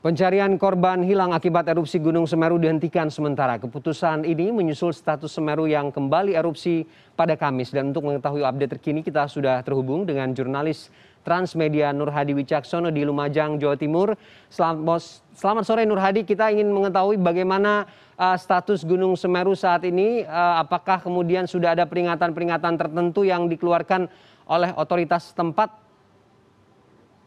[0.00, 3.60] Pencarian korban hilang akibat erupsi Gunung Semeru dihentikan sementara.
[3.60, 7.68] Keputusan ini menyusul status Semeru yang kembali erupsi pada Kamis.
[7.68, 10.88] Dan untuk mengetahui update terkini kita sudah terhubung dengan jurnalis
[11.20, 14.16] Transmedia Nur Hadi Wicaksono di Lumajang, Jawa Timur.
[14.48, 17.84] Selamat, sore Nur Hadi, kita ingin mengetahui bagaimana
[18.16, 20.24] uh, status Gunung Semeru saat ini.
[20.24, 24.08] Uh, apakah kemudian sudah ada peringatan-peringatan tertentu yang dikeluarkan
[24.48, 25.76] oleh otoritas setempat?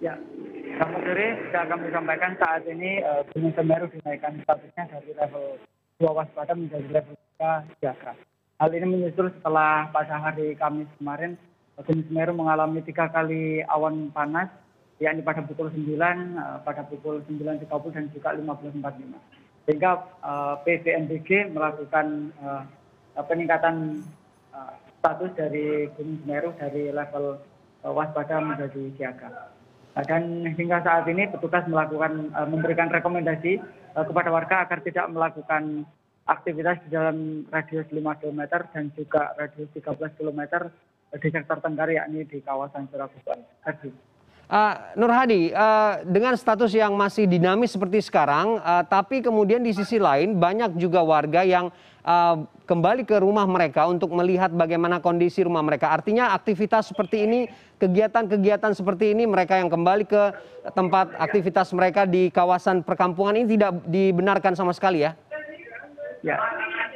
[0.01, 0.17] Ya,
[0.73, 5.61] Selamat sore, bisa kami sampaikan saat ini uh, Gunung Semeru dinaikkan statusnya dari level
[6.01, 8.17] 2 waspada menjadi level 3 siaga.
[8.57, 11.37] Hal ini menyusul setelah pada hari Kamis kemarin
[11.77, 14.49] Gunung Semeru mengalami tiga kali awan panas,
[14.97, 15.93] yakni pada pukul 9,
[16.41, 19.69] uh, pada pukul 9.30 dan juga 15.45.
[19.69, 19.91] Sehingga
[20.25, 22.65] uh, PVMBG melakukan uh,
[23.29, 24.01] peningkatan
[24.49, 27.37] uh, status dari Gunung Semeru dari level
[27.85, 29.53] waspada menjadi siaga
[30.01, 35.85] dan hingga saat ini petugas melakukan eh, memberikan rekomendasi eh, kepada warga agar tidak melakukan
[36.25, 38.41] aktivitas di dalam radius 5 km
[38.73, 40.71] dan juga radius 13 km
[41.13, 43.43] di sektor Tenggar yakni di kawasan Suraguban.
[44.53, 49.71] Uh, Nur Hadi, uh, dengan status yang masih dinamis seperti sekarang, uh, tapi kemudian di
[49.75, 51.71] sisi lain banyak juga warga yang
[52.05, 55.93] uh, kembali ke rumah mereka untuk melihat bagaimana kondisi rumah mereka.
[55.93, 57.45] Artinya aktivitas seperti ini,
[57.77, 60.23] kegiatan-kegiatan seperti ini, mereka yang kembali ke
[60.73, 65.13] tempat aktivitas mereka di kawasan perkampungan ini tidak dibenarkan sama sekali ya?
[66.23, 66.39] Ya,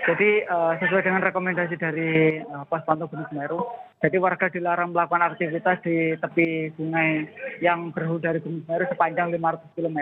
[0.07, 3.59] jadi uh, sesuai dengan rekomendasi dari uh, Pos Pantau Gunung Semeru,
[3.99, 7.27] jadi warga dilarang melakukan aktivitas di tepi sungai
[7.59, 9.99] yang berhulu dari Gunung Semeru sepanjang 500 km.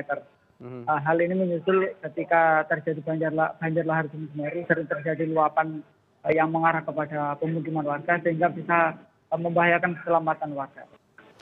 [0.64, 5.84] Uh, hal ini menyusul ketika terjadi banjir, lahar Gunung Semeru, sering terjadi luapan
[6.24, 8.96] uh, yang mengarah kepada pemukiman warga sehingga bisa
[9.36, 10.88] uh, membahayakan keselamatan warga.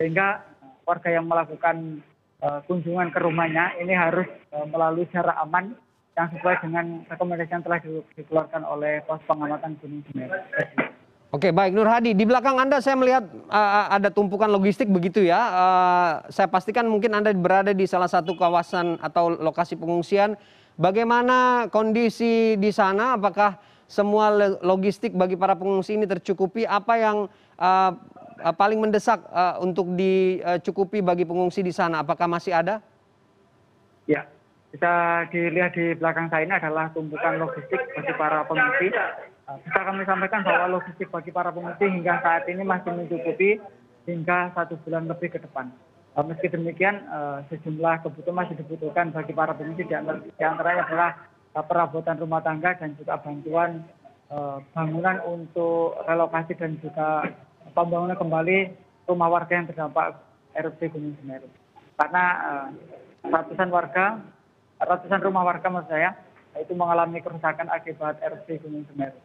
[0.01, 2.01] Sehingga uh, warga yang melakukan
[2.43, 4.27] kunjungan ke rumahnya ini harus
[4.67, 5.79] melalui jarak aman
[6.11, 7.79] yang sesuai dengan rekomendasi yang telah
[8.19, 10.43] dikeluarkan oleh pos pengamatan gunung semeru
[11.33, 15.41] Oke baik Nur Hadi di belakang Anda saya melihat uh, ada tumpukan logistik begitu ya.
[15.49, 20.37] Uh, saya pastikan mungkin Anda berada di salah satu kawasan atau lokasi pengungsian.
[20.77, 23.17] Bagaimana kondisi di sana?
[23.17, 23.57] Apakah
[23.89, 24.29] semua
[24.61, 26.69] logistik bagi para pengungsi ini tercukupi?
[26.69, 27.25] Apa yang
[27.57, 27.91] uh,
[28.53, 32.05] paling mendesak uh, untuk dicukupi bagi pengungsi di sana?
[32.05, 32.77] Apakah masih ada?
[34.05, 34.29] Ya,
[34.69, 38.93] bisa dilihat di belakang saya ini adalah tumpukan logistik bagi para pengungsi
[39.61, 43.61] bisa kami sampaikan bahwa logistik bagi para pengungsi hingga saat ini masih mencukupi
[44.09, 45.69] hingga satu bulan lebih ke depan
[46.17, 51.11] eh, meski demikian eh, sejumlah kebutuhan masih dibutuhkan bagi para pengungsi di antaranya adalah
[51.53, 53.85] perabotan rumah tangga dan juga bantuan
[54.73, 57.29] bangunan untuk relokasi dan juga
[57.77, 58.73] pembangunan kembali
[59.05, 60.17] rumah warga yang terdampak
[60.57, 61.45] erupsi Gunung Semeru.
[61.93, 62.25] Karena
[63.21, 64.17] ratusan warga
[64.83, 66.11] ratusan rumah warga maksud saya
[66.59, 69.17] itu mengalami kerusakan akibat erupsi gunung semeru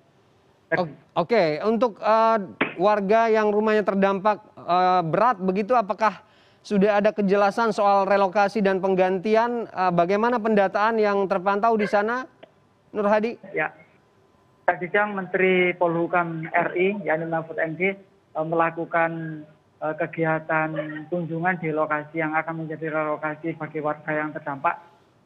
[1.17, 1.43] oke.
[1.65, 2.39] Untuk uh,
[2.77, 6.21] warga yang rumahnya terdampak uh, berat begitu apakah
[6.61, 9.71] sudah ada kejelasan soal relokasi dan penggantian?
[9.73, 12.29] Uh, bagaimana pendataan yang terpantau di sana
[12.93, 13.41] Nur Hadi?
[13.57, 13.73] Ya.
[14.69, 17.97] Tadi siang Menteri Polhukam RI yakni Mahfud MD
[18.37, 19.43] melakukan
[19.79, 20.75] kegiatan
[21.09, 24.77] kunjungan di lokasi yang akan menjadi relokasi bagi warga yang terdampak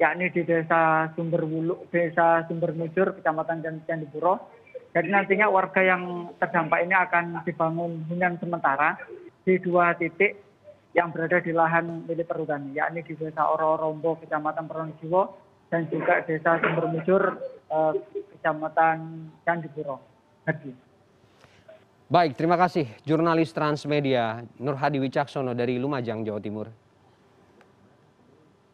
[0.02, 4.61] yakni di desa Sumberwulu, desa Sumbermujur, kecamatan Candipuro.
[4.92, 9.00] Jadi nantinya warga yang terdampak ini akan dibangun hunian sementara
[9.40, 10.36] di dua titik
[10.92, 15.32] yang berada di lahan milik perhutani, yakni di desa Oro-Rombo, kecamatan Pronojiwo,
[15.72, 17.40] dan juga desa Sumbermujur,
[17.72, 17.92] eh,
[18.36, 19.96] kecamatan Candipuro.
[22.12, 26.68] Baik, terima kasih jurnalis Transmedia Nur Hadi Wicaksono dari Lumajang, Jawa Timur.